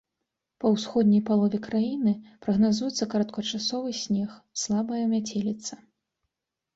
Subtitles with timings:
[0.61, 2.13] Па ўсходняй палове краіны
[2.45, 4.29] прагназуецца кароткачасовы снег,
[4.63, 5.73] слабая мяцеліца.